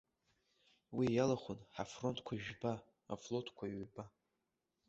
Уи 0.95 1.07
иалахәын 1.11 1.59
ҳафронтқәа 1.75 2.33
жәба, 2.43 2.73
афлотқәа 3.13 3.65
ҩба. 3.83 4.03